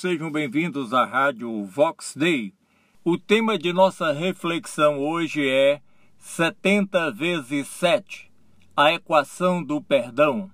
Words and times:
Sejam 0.00 0.32
bem-vindos 0.32 0.94
à 0.94 1.04
Rádio 1.04 1.62
Vox 1.66 2.14
Day. 2.16 2.54
O 3.04 3.18
tema 3.18 3.58
de 3.58 3.70
nossa 3.70 4.12
reflexão 4.12 4.98
hoje 4.98 5.46
é 5.46 5.82
70 6.16 7.10
vezes 7.10 7.68
7 7.68 8.32
a 8.74 8.94
equação 8.94 9.62
do 9.62 9.78
perdão. 9.82 10.50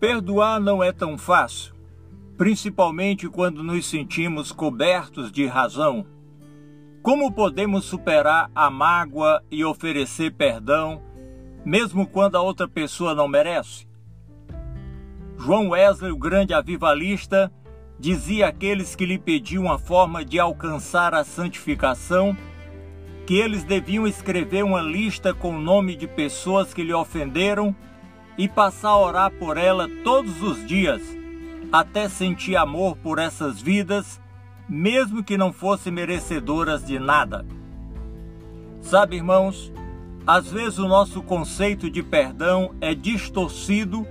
Perdoar 0.00 0.58
não 0.58 0.82
é 0.82 0.90
tão 0.90 1.16
fácil 1.16 1.75
principalmente 2.36 3.28
quando 3.28 3.62
nos 3.62 3.86
sentimos 3.86 4.52
cobertos 4.52 5.32
de 5.32 5.46
razão. 5.46 6.06
Como 7.02 7.32
podemos 7.32 7.84
superar 7.84 8.50
a 8.54 8.68
mágoa 8.68 9.42
e 9.50 9.64
oferecer 9.64 10.34
perdão, 10.34 11.00
mesmo 11.64 12.06
quando 12.06 12.36
a 12.36 12.42
outra 12.42 12.68
pessoa 12.68 13.14
não 13.14 13.26
merece? 13.26 13.86
João 15.38 15.70
Wesley, 15.70 16.12
o 16.12 16.18
grande 16.18 16.52
avivalista, 16.52 17.50
dizia 17.98 18.48
àqueles 18.48 18.94
que 18.94 19.06
lhe 19.06 19.18
pediam 19.18 19.70
a 19.70 19.78
forma 19.78 20.24
de 20.24 20.38
alcançar 20.38 21.14
a 21.14 21.24
santificação 21.24 22.36
que 23.26 23.38
eles 23.38 23.64
deviam 23.64 24.06
escrever 24.06 24.62
uma 24.62 24.80
lista 24.80 25.34
com 25.34 25.56
o 25.56 25.60
nome 25.60 25.96
de 25.96 26.06
pessoas 26.06 26.72
que 26.72 26.82
lhe 26.82 26.92
ofenderam 26.92 27.74
e 28.38 28.48
passar 28.48 28.90
a 28.90 28.98
orar 28.98 29.30
por 29.32 29.56
ela 29.56 29.88
todos 30.04 30.42
os 30.42 30.64
dias 30.66 31.02
até 31.72 32.08
sentir 32.08 32.56
amor 32.56 32.96
por 32.96 33.18
essas 33.18 33.60
vidas, 33.60 34.20
mesmo 34.68 35.22
que 35.22 35.36
não 35.36 35.52
fossem 35.52 35.92
merecedoras 35.92 36.84
de 36.84 36.98
nada. 36.98 37.44
Sabe, 38.80 39.16
irmãos, 39.16 39.72
às 40.26 40.50
vezes 40.50 40.78
o 40.78 40.88
nosso 40.88 41.22
conceito 41.22 41.90
de 41.90 42.02
perdão 42.02 42.74
é 42.80 42.94
distorcido 42.94 44.06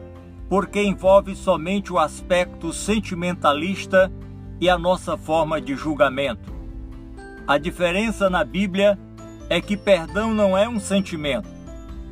porque 0.48 0.82
envolve 0.82 1.36
somente 1.36 1.92
o 1.92 2.00
aspecto 2.00 2.72
sentimentalista 2.72 4.12
e 4.60 4.70
a 4.70 4.78
nossa 4.78 5.18
forma 5.18 5.60
de 5.60 5.76
julgamento. 5.76 6.54
A 7.48 7.58
diferença 7.58 8.30
na 8.30 8.44
Bíblia 8.44 8.98
é 9.50 9.60
que 9.62 9.76
perdão 9.76 10.34
não 10.34 10.58
é 10.58 10.68
um 10.68 10.80
sentimento. 10.80 11.50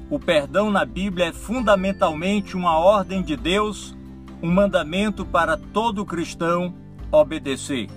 O 0.10 0.20
perdão 0.20 0.70
na 0.70 0.86
Bíblia 0.86 1.28
é 1.28 1.34
fundamentalmente 1.34 2.56
uma 2.56 2.78
ordem 2.78 3.22
de 3.24 3.36
Deus 3.36 3.96
um 4.44 4.52
mandamento 4.52 5.26
para 5.26 5.56
todo 5.56 6.06
cristão 6.06 6.76
obedecer. 7.10 7.88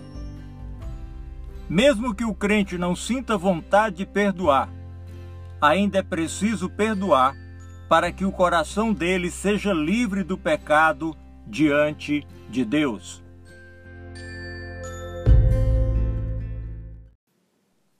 Mesmo 1.68 2.14
que 2.14 2.24
o 2.24 2.32
crente 2.32 2.78
não 2.78 2.94
sinta 2.94 3.36
vontade 3.36 3.96
de 3.96 4.06
perdoar, 4.06 4.72
ainda 5.60 5.98
é 5.98 6.02
preciso 6.04 6.70
perdoar 6.70 7.34
para 7.88 8.12
que 8.12 8.24
o 8.24 8.30
coração 8.30 8.92
dele 8.92 9.28
seja 9.28 9.72
livre 9.72 10.22
do 10.22 10.38
pecado 10.38 11.16
diante 11.44 12.24
de 12.48 12.64
Deus. 12.64 13.24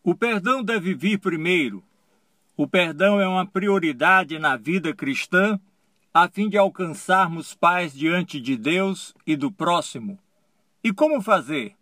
O 0.04 0.14
perdão 0.14 0.62
deve 0.62 0.94
vir 0.94 1.18
primeiro. 1.18 1.82
O 2.56 2.68
perdão 2.68 3.20
é 3.20 3.26
uma 3.26 3.44
prioridade 3.44 4.38
na 4.38 4.56
vida 4.56 4.94
cristã 4.94 5.58
a 6.18 6.30
fim 6.30 6.48
de 6.48 6.56
alcançarmos 6.56 7.52
paz 7.52 7.92
diante 7.92 8.40
de 8.40 8.56
Deus 8.56 9.12
e 9.26 9.36
do 9.36 9.52
próximo. 9.52 10.18
E 10.82 10.90
como 10.90 11.20
fazer? 11.20 11.74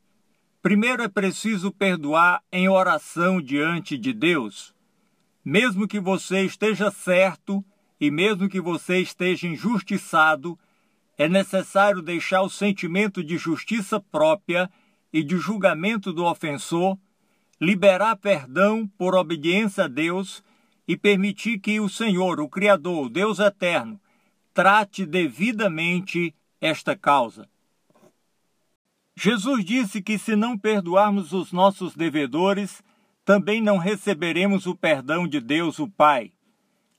Primeiro 0.60 1.04
é 1.04 1.08
preciso 1.08 1.70
perdoar 1.70 2.42
em 2.50 2.68
oração 2.68 3.40
diante 3.40 3.96
de 3.96 4.12
Deus. 4.12 4.74
Mesmo 5.44 5.86
que 5.86 6.00
você 6.00 6.42
esteja 6.42 6.90
certo 6.90 7.64
e 8.00 8.10
mesmo 8.10 8.48
que 8.48 8.60
você 8.60 8.98
esteja 8.98 9.46
injustiçado, 9.46 10.58
é 11.16 11.28
necessário 11.28 12.02
deixar 12.02 12.42
o 12.42 12.50
sentimento 12.50 13.22
de 13.22 13.38
justiça 13.38 14.00
própria 14.00 14.68
e 15.12 15.22
de 15.22 15.36
julgamento 15.36 16.12
do 16.12 16.24
ofensor, 16.24 16.98
liberar 17.60 18.16
perdão 18.16 18.84
por 18.98 19.14
obediência 19.14 19.84
a 19.84 19.88
Deus 19.88 20.42
e 20.88 20.96
permitir 20.96 21.60
que 21.60 21.78
o 21.78 21.88
Senhor, 21.88 22.40
o 22.40 22.48
Criador, 22.48 23.06
o 23.06 23.08
Deus 23.08 23.38
eterno, 23.38 24.00
trate 24.54 25.04
devidamente 25.04 26.32
esta 26.60 26.96
causa. 26.96 27.48
Jesus 29.16 29.64
disse 29.64 30.00
que 30.00 30.16
se 30.16 30.36
não 30.36 30.56
perdoarmos 30.56 31.32
os 31.32 31.52
nossos 31.52 31.94
devedores, 31.94 32.82
também 33.24 33.60
não 33.60 33.78
receberemos 33.78 34.66
o 34.66 34.74
perdão 34.74 35.26
de 35.26 35.40
Deus, 35.40 35.78
o 35.78 35.88
Pai. 35.88 36.32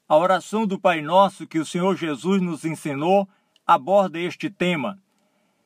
A 0.08 0.18
oração 0.18 0.68
do 0.68 0.80
Pai 0.80 1.02
Nosso 1.02 1.48
que 1.48 1.58
o 1.58 1.66
Senhor 1.66 1.96
Jesus 1.96 2.42
nos 2.42 2.66
ensinou 2.66 3.28
aborda 3.66 4.20
este 4.20 4.50
tema. 4.50 5.00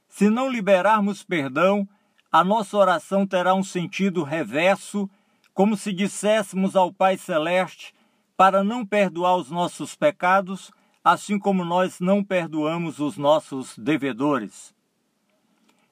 Se 0.08 0.30
não 0.30 0.50
liberarmos 0.50 1.24
perdão, 1.24 1.88
a 2.32 2.44
nossa 2.44 2.78
oração 2.78 3.26
terá 3.26 3.54
um 3.54 3.64
sentido 3.64 4.24
reverso, 4.24 5.10
como 5.54 5.76
se 5.76 5.92
disséssemos 5.92 6.76
ao 6.76 6.94
Pai 6.94 7.18
Celeste 7.18 7.94
para 8.38 8.64
não 8.64 8.86
perdoar 8.86 9.36
os 9.36 9.52
nossos 9.52 9.96
pecados, 9.96 10.72
assim 11.04 11.40
como 11.40 11.64
nós 11.64 12.00
não 12.00 12.24
perdoamos 12.24 13.00
os 13.00 13.18
nossos 13.18 13.78
devedores. 13.78 14.74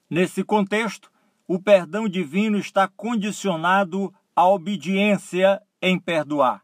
Nesse 0.09 0.43
contexto, 0.43 1.11
o 1.47 1.59
perdão 1.59 2.07
divino 2.07 2.57
está 2.57 2.87
condicionado 2.87 4.13
à 4.35 4.47
obediência 4.47 5.61
em 5.81 5.99
perdoar. 5.99 6.63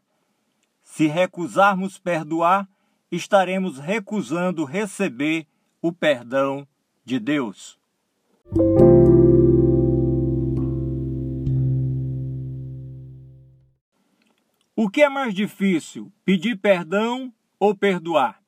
Se 0.82 1.06
recusarmos 1.06 1.98
perdoar, 1.98 2.68
estaremos 3.10 3.78
recusando 3.78 4.64
receber 4.64 5.46
o 5.80 5.92
perdão 5.92 6.66
de 7.04 7.18
Deus. 7.18 7.78
O 14.76 14.90
que 14.90 15.02
é 15.02 15.08
mais 15.08 15.34
difícil, 15.34 16.12
pedir 16.24 16.56
perdão 16.56 17.32
ou 17.64 17.74
perdoar? 17.74 18.40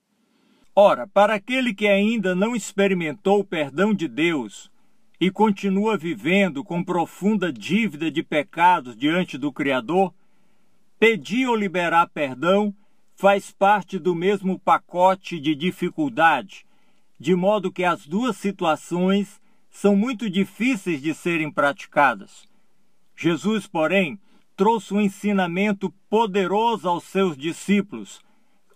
Ora, 0.75 1.07
para 1.07 1.35
aquele 1.35 1.75
que 1.75 1.89
ainda 1.89 2.35
não 2.35 2.55
experimentou 2.55 3.41
o 3.41 3.45
perdão 3.45 3.95
de 3.95 4.07
Deus 4.07 4.71
e 5.19 5.31
continua 5.31 5.97
vivendo 5.97 6.63
com 6.63 6.85
profunda 6.85 7.51
dívida 7.51 8.11
de 8.11 8.23
pecados 8.23 8.95
diante 8.95 9.39
do 9.39 9.51
Criador, 9.51 10.13
pedir 10.99 11.49
ou 11.49 11.57
liberar 11.57 12.09
perdão 12.09 12.75
faz 13.15 13.51
parte 13.51 13.99
do 13.99 14.15
mesmo 14.15 14.59
pacote 14.59 15.41
de 15.41 15.55
dificuldade, 15.55 16.67
de 17.19 17.35
modo 17.35 17.73
que 17.73 17.85
as 17.85 18.07
duas 18.07 18.37
situações 18.37 19.41
são 19.71 19.97
muito 19.97 20.29
difíceis 20.29 21.01
de 21.01 21.15
serem 21.15 21.51
praticadas. 21.51 22.47
Jesus, 23.17 23.67
porém, 23.67 24.21
trouxe 24.55 24.93
um 24.93 25.01
ensinamento 25.01 25.91
poderoso 26.11 26.87
aos 26.87 27.05
seus 27.05 27.35
discípulos 27.35 28.26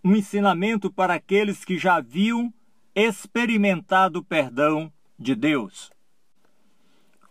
um 0.02 0.16
ensinamento 0.16 0.90
para 0.90 1.14
aqueles 1.14 1.64
que 1.64 1.78
já 1.78 1.96
haviam 1.96 2.52
experimentado 2.94 4.20
o 4.20 4.24
perdão 4.24 4.92
de 5.18 5.34
Deus. 5.34 5.90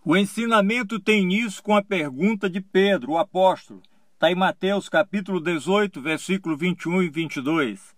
O 0.05 0.15
ensinamento 0.15 0.99
tem 0.99 1.23
início 1.23 1.61
com 1.61 1.75
a 1.75 1.83
pergunta 1.83 2.49
de 2.49 2.61
Pedro, 2.61 3.13
o 3.13 3.17
apóstolo. 3.17 3.81
Está 4.13 4.31
em 4.31 4.35
Mateus 4.35 4.87
capítulo 4.87 5.39
18, 5.39 6.01
versículo 6.01 6.55
21 6.55 7.03
e 7.03 7.09
22. 7.09 7.95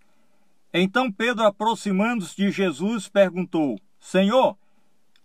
Então 0.72 1.12
Pedro, 1.12 1.44
aproximando-se 1.44 2.36
de 2.36 2.50
Jesus, 2.50 3.08
perguntou: 3.08 3.78
Senhor, 4.00 4.56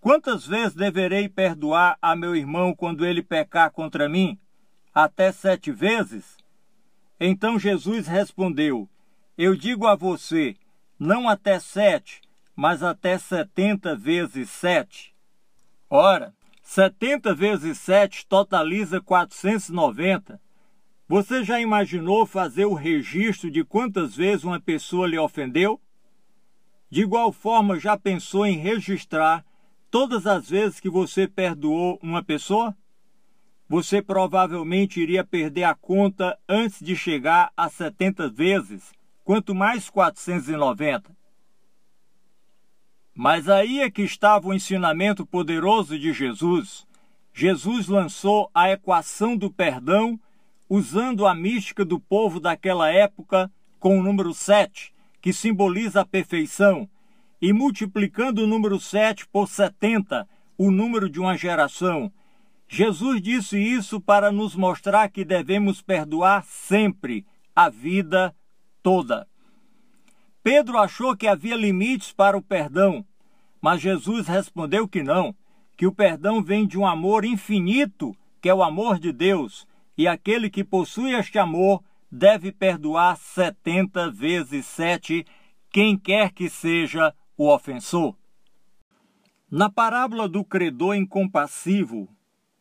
quantas 0.02 0.46
vezes 0.46 0.74
deverei 0.74 1.30
perdoar 1.30 1.98
a 2.02 2.16
meu 2.16 2.36
irmão 2.36 2.76
quando 2.76 3.06
ele 3.06 3.24
pecar 3.24 3.72
contra 3.72 4.10
mim? 4.10 4.38
Até 4.94 5.32
sete 5.32 5.72
vezes? 5.72 6.38
Então 7.20 7.58
Jesus 7.58 8.08
respondeu: 8.08 8.90
eu 9.38 9.56
digo 9.56 9.86
a 9.86 9.95
você, 9.95 10.56
não 10.98 11.30
até 11.30 11.60
sete, 11.60 12.22
mas 12.56 12.81
até 12.81 13.19
setenta 13.19 13.95
vezes 13.95 14.50
sete. 14.50 15.13
Ora, 15.88 16.34
setenta 16.63 17.36
vezes 17.36 17.78
sete 17.78 18.25
totaliza 18.25 19.00
490. 19.00 20.42
Você 21.07 21.44
já 21.44 21.62
imaginou 21.62 22.25
fazer 22.25 22.66
o 22.66 22.74
registro 22.74 23.51
de 23.51 23.63
quantas 23.63 24.16
vezes 24.16 24.44
uma 24.44 24.60
pessoa 24.60 25.07
lhe 25.07 25.19
ofendeu? 25.19 25.80
De 26.90 27.01
igual 27.01 27.31
forma, 27.31 27.80
já 27.80 27.95
pensou 27.95 28.44
em 28.44 28.57
registrar 28.57 29.45
todas 29.92 30.25
as 30.25 30.50
vezes 30.50 30.80
que 30.80 30.90
você 30.90 31.28
perdoou 31.28 32.00
uma 32.01 32.24
pessoa? 32.24 32.75
Você 33.69 34.01
provavelmente 34.01 35.00
iria 35.00 35.24
perder 35.24 35.66
a 35.66 35.75
conta 35.75 36.38
antes 36.50 36.83
de 36.83 36.95
chegar 36.95 37.51
a 37.56 37.69
70 37.69 38.30
vezes 38.30 38.97
quanto 39.28 39.54
mais 39.54 39.90
490. 39.90 41.14
Mas 43.14 43.50
aí 43.50 43.82
é 43.82 43.92
que 43.92 44.02
estava 44.04 44.48
o 44.48 44.54
ensinamento 44.54 45.26
poderoso 45.26 46.00
de 46.00 46.14
Jesus. 46.14 46.88
Jesus 47.34 47.90
lançou 47.90 48.50
a 48.54 48.72
equação 48.72 49.36
do 49.36 49.52
perdão 49.52 50.18
usando 50.70 51.28
a 51.28 51.36
mística 51.36 51.84
do 51.84 52.00
povo 52.00 52.40
daquela 52.40 52.90
época 52.90 53.52
com 53.82 54.00
o 54.00 54.02
número 54.02 54.34
7, 54.34 54.94
que 55.20 55.34
simboliza 55.34 56.00
a 56.00 56.06
perfeição, 56.06 56.90
e 57.42 57.52
multiplicando 57.52 58.44
o 58.44 58.48
número 58.48 58.80
7 58.80 59.28
por 59.28 59.50
70, 59.50 60.26
o 60.58 60.72
número 60.72 61.10
de 61.10 61.20
uma 61.20 61.36
geração. 61.36 62.10
Jesus 62.66 63.22
disse 63.22 63.60
isso 63.60 64.00
para 64.00 64.32
nos 64.32 64.56
mostrar 64.56 65.10
que 65.10 65.26
devemos 65.26 65.82
perdoar 65.82 66.46
sempre, 66.46 67.26
a 67.54 67.68
vida 67.68 68.34
toda. 68.88 69.28
Pedro 70.42 70.78
achou 70.78 71.13
que 71.13 71.28
havia 71.28 71.57
limites 71.57 72.13
para 72.13 72.38
o 72.38 72.42
perdão, 72.42 73.06
mas 73.62 73.81
Jesus 73.81 74.30
respondeu 74.30 74.88
que 74.88 75.04
não, 75.04 75.36
que 75.75 75.86
o 75.86 75.92
perdão 75.92 76.42
vem 76.42 76.66
de 76.66 76.80
um 76.80 76.88
amor 76.88 77.25
infinito, 77.25 78.16
que 78.42 78.48
é 78.48 78.54
o 78.54 78.63
amor 78.63 78.98
de 78.98 79.12
Deus, 79.12 79.68
e 79.98 80.07
aquele 80.07 80.50
que 80.50 80.63
possui 80.63 81.13
este 81.13 81.38
amor 81.38 81.84
deve 82.10 82.50
perdoar 82.50 83.18
setenta 83.18 84.10
vezes 84.10 84.66
sete 84.66 85.25
quem 85.69 85.98
quer 85.98 86.31
que 86.31 86.50
seja 86.50 87.13
o 87.38 87.54
ofensor. 87.54 88.16
Na 89.51 89.69
parábola 89.69 90.30
do 90.30 90.45
credor 90.45 90.95
incompassivo, 90.95 92.07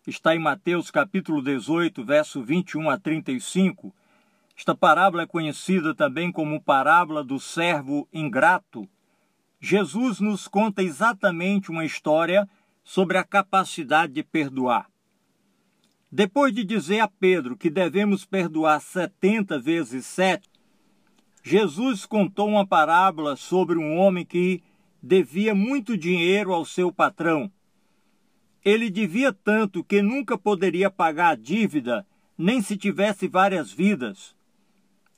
está 0.04 0.34
em 0.34 0.40
Mateus 0.40 0.90
capítulo 0.90 1.40
18, 1.40 2.04
verso 2.04 2.42
21 2.42 2.90
a 2.90 2.98
35, 2.98 3.94
esta 4.56 4.74
parábola 4.74 5.24
é 5.24 5.26
conhecida 5.26 5.94
também 5.94 6.32
como 6.32 6.62
parábola 6.62 7.22
do 7.22 7.38
servo 7.38 8.08
ingrato. 8.10 8.88
Jesus 9.60 10.18
nos 10.18 10.48
conta 10.48 10.82
exatamente 10.82 11.70
uma 11.70 11.84
história 11.84 12.48
sobre 12.82 13.18
a 13.18 13.24
capacidade 13.24 14.14
de 14.14 14.22
perdoar. 14.22 14.90
Depois 16.10 16.54
de 16.54 16.64
dizer 16.64 17.00
a 17.00 17.08
Pedro 17.08 17.54
que 17.54 17.68
devemos 17.68 18.24
perdoar 18.24 18.80
70 18.80 19.58
vezes 19.58 20.06
7, 20.06 20.48
Jesus 21.42 22.06
contou 22.06 22.48
uma 22.48 22.66
parábola 22.66 23.36
sobre 23.36 23.78
um 23.78 23.98
homem 23.98 24.24
que 24.24 24.62
devia 25.02 25.54
muito 25.54 25.98
dinheiro 25.98 26.54
ao 26.54 26.64
seu 26.64 26.90
patrão. 26.90 27.52
Ele 28.64 28.88
devia 28.88 29.32
tanto 29.34 29.84
que 29.84 30.00
nunca 30.00 30.38
poderia 30.38 30.90
pagar 30.90 31.32
a 31.32 31.36
dívida, 31.36 32.06
nem 32.38 32.62
se 32.62 32.76
tivesse 32.76 33.28
várias 33.28 33.70
vidas 33.70 34.35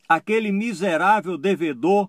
aquele 0.08 0.50
miserável 0.50 1.36
devedor 1.36 2.08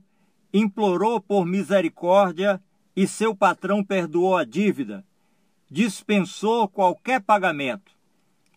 implorou 0.53 1.19
por 1.19 1.45
misericórdia 1.45 2.61
e 2.95 3.07
seu 3.07 3.35
patrão 3.35 3.83
perdoou 3.83 4.37
a 4.37 4.43
dívida, 4.43 5.05
dispensou 5.69 6.67
qualquer 6.67 7.21
pagamento. 7.21 7.91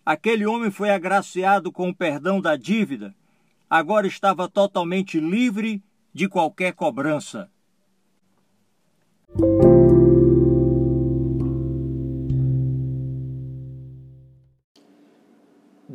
Aquele 0.05 0.47
homem 0.47 0.71
foi 0.71 0.91
agraciado 0.91 1.71
com 1.71 1.89
o 1.89 1.95
perdão 1.95 2.41
da 2.41 2.57
dívida, 2.57 3.15
agora 3.69 4.07
estava 4.07 4.49
totalmente 4.49 5.21
livre 5.21 5.83
de 6.13 6.29
qualquer 6.29 6.73
cobrança. 6.73 7.51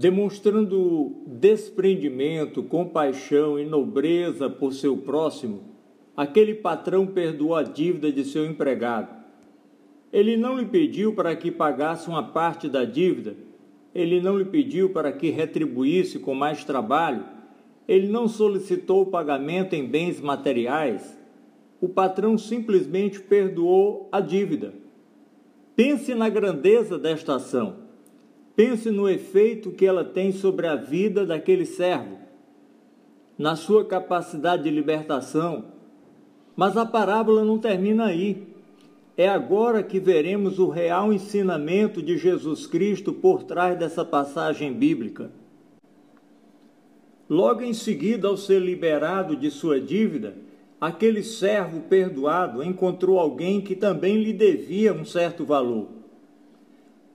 Demonstrando 0.07 1.17
desprendimento, 1.27 2.63
compaixão 2.63 3.59
e 3.59 3.65
nobreza 3.65 4.49
por 4.49 4.71
seu 4.71 4.95
próximo, 4.95 5.63
aquele 6.15 6.53
patrão 6.53 7.05
perdoou 7.05 7.53
a 7.53 7.61
dívida 7.61 8.09
de 8.09 8.23
seu 8.23 8.45
empregado. 8.45 9.13
Ele 10.13 10.37
não 10.37 10.57
lhe 10.57 10.65
pediu 10.65 11.13
para 11.13 11.35
que 11.35 11.51
pagasse 11.51 12.07
uma 12.07 12.23
parte 12.23 12.69
da 12.69 12.85
dívida, 12.85 13.35
ele 13.93 14.21
não 14.21 14.37
lhe 14.37 14.45
pediu 14.45 14.91
para 14.91 15.11
que 15.11 15.29
retribuísse 15.29 16.19
com 16.19 16.33
mais 16.33 16.63
trabalho, 16.63 17.25
ele 17.85 18.07
não 18.07 18.29
solicitou 18.29 19.01
o 19.01 19.07
pagamento 19.07 19.73
em 19.73 19.85
bens 19.85 20.21
materiais. 20.21 21.19
O 21.81 21.89
patrão 21.89 22.37
simplesmente 22.37 23.19
perdoou 23.19 24.07
a 24.09 24.21
dívida. 24.21 24.73
Pense 25.75 26.15
na 26.15 26.29
grandeza 26.29 26.97
desta 26.97 27.35
ação. 27.35 27.86
Pense 28.57 28.89
no 28.89 29.07
efeito 29.07 29.69
que 29.69 29.85
ela 29.85 30.03
tem 30.03 30.31
sobre 30.31 30.65
a 30.65 30.75
vida 30.75 31.23
daquele 31.27 31.63
servo, 31.63 32.17
na 33.37 33.55
sua 33.55 33.85
capacidade 33.85 34.63
de 34.63 34.71
libertação. 34.71 35.65
Mas 36.55 36.75
a 36.75 36.83
parábola 36.83 37.45
não 37.45 37.59
termina 37.59 38.05
aí. 38.05 38.47
É 39.15 39.29
agora 39.29 39.83
que 39.83 39.99
veremos 39.99 40.57
o 40.57 40.69
real 40.69 41.13
ensinamento 41.13 42.01
de 42.01 42.17
Jesus 42.17 42.65
Cristo 42.65 43.13
por 43.13 43.43
trás 43.43 43.77
dessa 43.77 44.03
passagem 44.03 44.73
bíblica. 44.73 45.29
Logo 47.29 47.61
em 47.61 47.73
seguida, 47.73 48.27
ao 48.27 48.37
ser 48.37 48.59
liberado 48.59 49.35
de 49.35 49.51
sua 49.51 49.79
dívida, 49.79 50.35
aquele 50.81 51.21
servo 51.21 51.81
perdoado 51.81 52.63
encontrou 52.63 53.19
alguém 53.19 53.61
que 53.61 53.75
também 53.75 54.23
lhe 54.23 54.33
devia 54.33 54.93
um 54.93 55.05
certo 55.05 55.45
valor. 55.45 55.96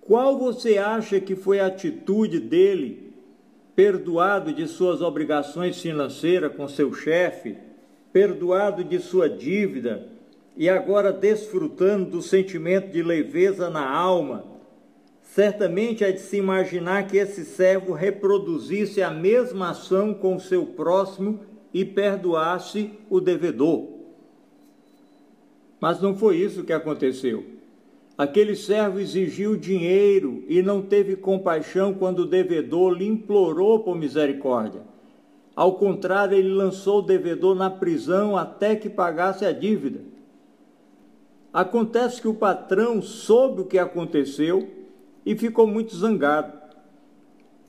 Qual 0.07 0.37
você 0.37 0.79
acha 0.79 1.21
que 1.21 1.37
foi 1.37 1.61
a 1.61 1.67
atitude 1.67 2.41
dele, 2.41 3.13
perdoado 3.75 4.53
de 4.53 4.67
suas 4.67 5.01
obrigações 5.01 5.81
financeiras 5.81 6.55
com 6.55 6.67
seu 6.67 6.93
chefe, 6.93 7.57
perdoado 8.13 8.83
de 8.83 8.99
sua 8.99 9.31
dívida 9.31 10.09
e 10.57 10.69
agora 10.69 11.13
desfrutando 11.13 12.11
do 12.11 12.21
sentimento 12.21 12.91
de 12.91 13.03
leveza 13.03 13.71
na 13.71 13.89
alma? 13.89 14.45
Certamente 15.23 16.03
é 16.03 16.11
de 16.11 16.21
se 16.21 16.37
imaginar 16.37 17.07
que 17.07 17.17
esse 17.17 17.45
servo 17.45 17.93
reproduzisse 17.93 19.01
a 19.03 19.11
mesma 19.11 19.71
ação 19.71 20.13
com 20.13 20.39
seu 20.39 20.67
próximo 20.67 21.41
e 21.73 21.85
perdoasse 21.85 22.91
o 23.09 23.21
devedor. 23.21 23.89
Mas 25.81 26.03
não 26.03 26.15
foi 26.15 26.37
isso 26.37 26.65
que 26.65 26.73
aconteceu. 26.73 27.62
Aquele 28.17 28.55
servo 28.55 29.01
exigiu 29.01 29.57
dinheiro 29.57 30.45
e 30.47 30.63
não 30.63 30.83
teve 30.83 31.17
compaixão 31.17 31.95
quando 31.95 32.21
o 32.21 32.27
devedor 32.27 32.93
lhe 32.93 33.07
implorou 33.07 33.81
por 33.81 33.97
misericórdia. 33.97 34.83
Ao 35.57 35.75
contrário, 35.75 36.37
ele 36.37 36.53
lançou 36.53 36.99
o 36.99 37.03
devedor 37.03 37.55
na 37.55 37.71
prisão 37.71 38.37
até 38.37 38.77
que 38.77 38.89
pagasse 38.89 39.45
a 39.45 39.53
dívida. 39.53 40.01
Acontece 41.53 42.21
que 42.21 42.29
o 42.29 42.35
patrão 42.35 43.03
soube 43.03 43.63
o 43.63 43.67
que 43.67 43.79
aconteceu 43.79 44.69
e 45.25 45.37
ficou 45.37 45.67
muito 45.67 45.95
zangado. 45.95 46.63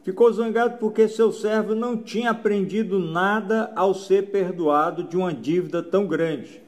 Ficou 0.04 0.32
zangado 0.32 0.78
porque 0.78 1.08
seu 1.08 1.32
servo 1.32 1.74
não 1.74 1.96
tinha 1.98 2.32
aprendido 2.32 3.00
nada 3.00 3.72
ao 3.76 3.94
ser 3.94 4.32
perdoado 4.32 5.04
de 5.04 5.16
uma 5.16 5.34
dívida 5.34 5.82
tão 5.82 6.06
grande. 6.06 6.62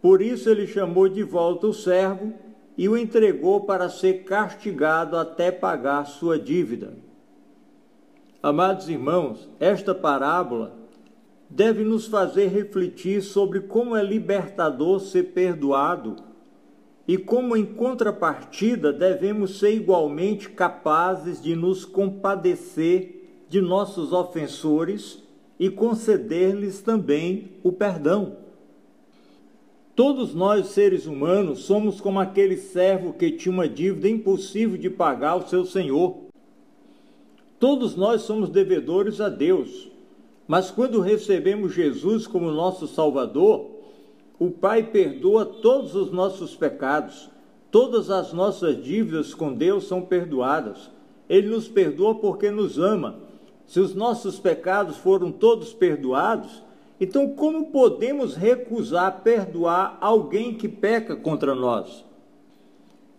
Por 0.00 0.20
isso 0.20 0.48
ele 0.48 0.66
chamou 0.66 1.08
de 1.08 1.22
volta 1.22 1.66
o 1.66 1.72
servo 1.72 2.32
e 2.76 2.88
o 2.88 2.96
entregou 2.96 3.60
para 3.60 3.88
ser 3.88 4.24
castigado 4.24 5.16
até 5.16 5.50
pagar 5.50 6.06
sua 6.06 6.38
dívida. 6.38 6.94
Amados 8.42 8.88
irmãos, 8.88 9.48
esta 9.58 9.94
parábola 9.94 10.76
deve 11.48 11.84
nos 11.84 12.06
fazer 12.06 12.48
refletir 12.48 13.22
sobre 13.22 13.60
como 13.60 13.96
é 13.96 14.02
libertador 14.02 15.00
ser 15.00 15.32
perdoado 15.32 16.16
e 17.06 17.18
como, 17.18 17.56
em 17.56 17.64
contrapartida, 17.64 18.92
devemos 18.92 19.58
ser 19.58 19.74
igualmente 19.74 20.48
capazes 20.48 21.40
de 21.40 21.54
nos 21.54 21.84
compadecer 21.84 23.44
de 23.48 23.60
nossos 23.60 24.12
ofensores 24.12 25.22
e 25.58 25.70
conceder-lhes 25.70 26.80
também 26.80 27.52
o 27.62 27.70
perdão. 27.70 28.43
Todos 29.94 30.34
nós, 30.34 30.68
seres 30.68 31.06
humanos, 31.06 31.60
somos 31.60 32.00
como 32.00 32.18
aquele 32.18 32.56
servo 32.56 33.12
que 33.12 33.30
tinha 33.30 33.52
uma 33.52 33.68
dívida 33.68 34.08
impossível 34.08 34.76
de 34.76 34.90
pagar 34.90 35.30
ao 35.30 35.46
seu 35.46 35.64
senhor. 35.64 36.16
Todos 37.60 37.94
nós 37.94 38.22
somos 38.22 38.50
devedores 38.50 39.20
a 39.20 39.28
Deus, 39.28 39.88
mas 40.48 40.68
quando 40.68 41.00
recebemos 41.00 41.72
Jesus 41.72 42.26
como 42.26 42.50
nosso 42.50 42.88
Salvador, 42.88 43.70
o 44.36 44.50
Pai 44.50 44.82
perdoa 44.82 45.46
todos 45.46 45.94
os 45.94 46.10
nossos 46.10 46.56
pecados, 46.56 47.30
todas 47.70 48.10
as 48.10 48.32
nossas 48.32 48.82
dívidas 48.82 49.32
com 49.32 49.52
Deus 49.52 49.84
são 49.86 50.02
perdoadas. 50.02 50.90
Ele 51.28 51.46
nos 51.46 51.68
perdoa 51.68 52.16
porque 52.16 52.50
nos 52.50 52.80
ama. 52.80 53.20
Se 53.64 53.78
os 53.78 53.94
nossos 53.94 54.40
pecados 54.40 54.96
foram 54.96 55.30
todos 55.30 55.72
perdoados, 55.72 56.63
então, 57.00 57.34
como 57.34 57.66
podemos 57.66 58.36
recusar 58.36 59.22
perdoar 59.22 59.98
alguém 60.00 60.54
que 60.54 60.68
peca 60.68 61.16
contra 61.16 61.54
nós? 61.54 62.04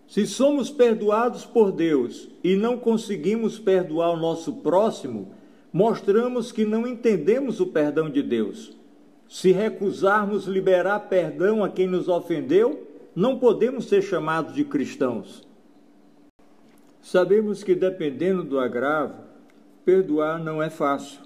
Se 0.07 0.25
somos 0.25 0.69
perdoados 0.69 1.45
por 1.45 1.71
Deus 1.71 2.29
e 2.43 2.55
não 2.55 2.77
conseguimos 2.77 3.59
perdoar 3.59 4.11
o 4.11 4.17
nosso 4.17 4.53
próximo, 4.57 5.33
mostramos 5.73 6.51
que 6.51 6.63
não 6.63 6.87
entendemos 6.87 7.59
o 7.59 7.67
perdão 7.67 8.09
de 8.09 8.21
Deus. 8.21 8.77
Se 9.27 9.51
recusarmos 9.51 10.45
liberar 10.45 10.99
perdão 11.09 11.63
a 11.63 11.69
quem 11.69 11.87
nos 11.87 12.07
ofendeu, 12.07 12.87
não 13.15 13.39
podemos 13.39 13.85
ser 13.85 14.01
chamados 14.01 14.53
de 14.53 14.63
cristãos. 14.63 15.45
Sabemos 17.01 17.63
que, 17.63 17.75
dependendo 17.75 18.43
do 18.43 18.59
agravo, 18.59 19.15
perdoar 19.83 20.41
não 20.41 20.61
é 20.61 20.69
fácil. 20.69 21.24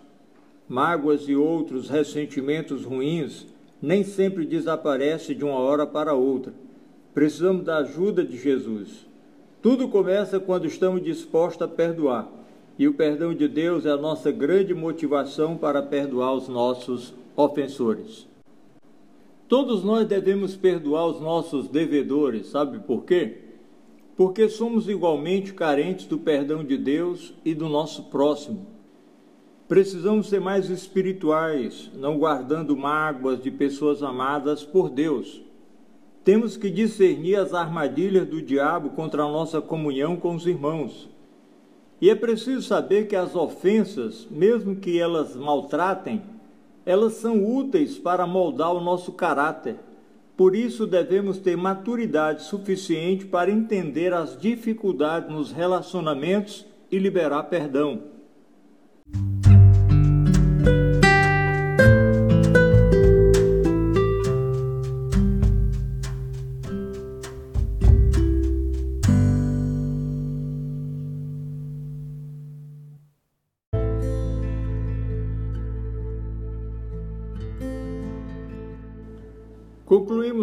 Mágoas 0.69 1.27
e 1.27 1.35
outros 1.35 1.89
ressentimentos 1.89 2.85
ruins 2.85 3.47
nem 3.81 4.03
sempre 4.03 4.45
desaparecem 4.45 5.35
de 5.35 5.43
uma 5.43 5.55
hora 5.55 5.87
para 5.87 6.13
outra. 6.13 6.53
Precisamos 7.11 7.65
da 7.65 7.77
ajuda 7.77 8.23
de 8.23 8.37
Jesus. 8.37 9.07
Tudo 9.63 9.89
começa 9.89 10.39
quando 10.39 10.67
estamos 10.67 11.01
dispostos 11.01 11.63
a 11.63 11.67
perdoar. 11.67 12.29
E 12.77 12.87
o 12.87 12.93
perdão 12.93 13.33
de 13.33 13.47
Deus 13.47 13.83
é 13.83 13.89
a 13.89 13.97
nossa 13.97 14.31
grande 14.31 14.75
motivação 14.75 15.57
para 15.57 15.81
perdoar 15.81 16.35
os 16.35 16.47
nossos 16.47 17.15
ofensores. 17.35 18.27
Todos 19.47 19.83
nós 19.83 20.07
devemos 20.07 20.55
perdoar 20.55 21.07
os 21.07 21.19
nossos 21.19 21.67
devedores, 21.67 22.45
sabe 22.45 22.77
por 22.77 23.05
quê? 23.05 23.39
Porque 24.15 24.47
somos 24.47 24.87
igualmente 24.87 25.51
carentes 25.51 26.05
do 26.05 26.19
perdão 26.19 26.63
de 26.63 26.77
Deus 26.77 27.33
e 27.43 27.55
do 27.55 27.67
nosso 27.67 28.03
próximo. 28.03 28.78
Precisamos 29.69 30.27
ser 30.27 30.41
mais 30.41 30.67
espirituais, 30.67 31.91
não 31.93 32.17
guardando 32.17 32.75
mágoas 32.75 33.39
de 33.39 33.51
pessoas 33.51 34.01
amadas 34.01 34.63
por 34.63 34.89
Deus. 34.89 35.43
Temos 36.23 36.57
que 36.57 36.71
discernir 36.71 37.35
as 37.35 37.53
armadilhas 37.53 38.27
do 38.27 38.41
diabo 38.41 38.89
contra 38.89 39.21
a 39.21 39.31
nossa 39.31 39.61
comunhão 39.61 40.15
com 40.15 40.33
os 40.33 40.47
irmãos. 40.47 41.07
E 42.01 42.09
é 42.09 42.15
preciso 42.15 42.63
saber 42.63 43.07
que 43.07 43.15
as 43.15 43.35
ofensas, 43.35 44.27
mesmo 44.31 44.75
que 44.75 44.99
elas 44.99 45.35
maltratem, 45.35 46.23
elas 46.83 47.13
são 47.13 47.45
úteis 47.45 47.95
para 47.95 48.25
moldar 48.25 48.73
o 48.73 48.81
nosso 48.81 49.11
caráter. 49.11 49.75
Por 50.35 50.55
isso, 50.55 50.87
devemos 50.87 51.37
ter 51.37 51.55
maturidade 51.55 52.41
suficiente 52.41 53.23
para 53.23 53.51
entender 53.51 54.15
as 54.15 54.35
dificuldades 54.35 55.29
nos 55.29 55.51
relacionamentos 55.51 56.65
e 56.91 56.97
liberar 56.97 57.43
perdão. 57.43 58.17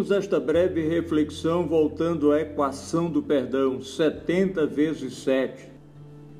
Concluímos 0.07 0.11
esta 0.11 0.39
breve 0.39 0.87
reflexão 0.87 1.67
voltando 1.67 2.31
à 2.31 2.39
equação 2.39 3.09
do 3.09 3.21
perdão, 3.21 3.81
70 3.81 4.65
vezes 4.65 5.17
7. 5.17 5.69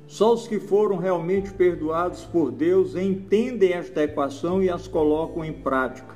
Só 0.06 0.32
os 0.32 0.48
que 0.48 0.58
foram 0.58 0.96
realmente 0.96 1.52
perdoados 1.52 2.24
por 2.24 2.50
Deus 2.50 2.96
entendem 2.96 3.74
esta 3.74 4.04
equação 4.04 4.62
e 4.62 4.70
as 4.70 4.88
colocam 4.88 5.44
em 5.44 5.52
prática. 5.52 6.14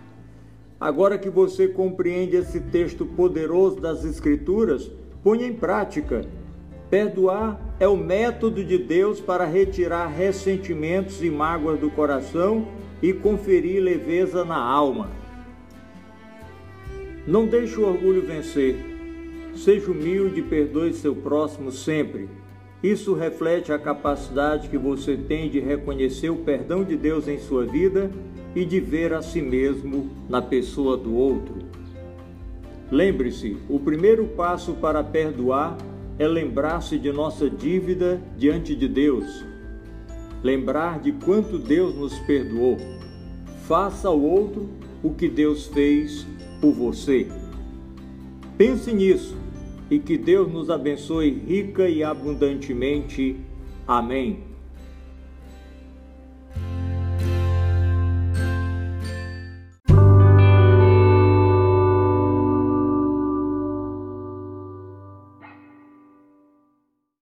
Agora 0.80 1.18
que 1.18 1.28
você 1.28 1.68
compreende 1.68 2.37
esse 2.37 2.59
texto 2.59 3.04
poderoso 3.04 3.80
das 3.80 4.02
Escrituras, 4.02 4.90
ponha 5.23 5.47
em 5.47 5.52
prática. 5.52 6.25
Perdoar 6.88 7.61
é 7.78 7.87
o 7.87 7.97
método 7.97 8.64
de 8.64 8.78
Deus 8.78 9.21
para 9.21 9.44
retirar 9.44 10.06
ressentimentos 10.06 11.23
e 11.23 11.28
mágoas 11.28 11.78
do 11.78 11.90
coração 11.90 12.66
e 13.02 13.12
conferir 13.12 13.82
leveza 13.82 14.42
na 14.42 14.56
alma. 14.59 15.22
Não 17.26 17.47
deixe 17.47 17.79
o 17.79 17.87
orgulho 17.87 18.26
vencer. 18.26 18.75
Seja 19.55 19.93
humilde 19.93 20.41
e 20.41 20.43
perdoe 20.43 20.93
seu 20.93 21.14
próximo 21.14 21.71
sempre. 21.71 22.29
Isso 22.83 23.14
reflete 23.14 23.73
a 23.73 23.79
capacidade 23.79 24.69
que 24.69 24.76
você 24.76 25.17
tem 25.17 25.49
de 25.49 25.61
reconhecer 25.61 26.31
o 26.31 26.38
perdão 26.38 26.83
de 26.83 26.97
Deus 26.97 27.29
em 27.29 27.38
sua 27.38 27.64
vida 27.64 28.11
e 28.57 28.64
de 28.64 28.81
ver 28.81 29.14
a 29.14 29.23
si 29.23 29.41
mesmo 29.41 30.11
na 30.29 30.43
pessoa 30.43 30.97
do 30.97 31.14
outro. 31.14 31.55
Lembre-se: 32.91 33.57
o 33.69 33.79
primeiro 33.79 34.26
passo 34.26 34.73
para 34.75 35.05
perdoar 35.05 35.79
é 36.19 36.26
lembrar-se 36.26 36.99
de 36.99 37.12
nossa 37.12 37.49
dívida 37.49 38.21
diante 38.37 38.75
de 38.75 38.88
Deus. 38.88 39.45
Lembrar 40.43 40.99
de 40.99 41.12
quanto 41.12 41.57
Deus 41.57 41.95
nos 41.95 42.19
perdoou. 42.19 42.79
Faça 43.69 44.09
ao 44.09 44.21
outro 44.21 44.69
o 45.05 45.14
que 45.14 45.29
Deus 45.29 45.69
fez 45.69 46.26
por 46.62 46.73
você. 46.73 47.26
Pense 48.57 48.92
nisso 48.92 49.37
e 49.90 49.99
que 49.99 50.16
Deus 50.16 50.50
nos 50.50 50.71
abençoe 50.71 51.28
rica 51.28 51.88
e 51.88 52.04
abundantemente. 52.04 53.37
Amém. 53.87 54.51